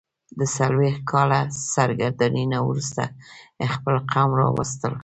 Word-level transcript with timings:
د 0.37 0.41
څلوېښت 0.55 1.01
کاله 1.11 1.39
سرګرانۍ 1.73 2.45
نه 2.53 2.59
وروسته 2.67 3.03
خپل 3.73 3.95
قوم 4.11 4.31
راوستل. 4.41 4.93